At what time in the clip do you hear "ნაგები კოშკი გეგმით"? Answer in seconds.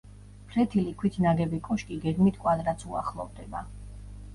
1.27-2.43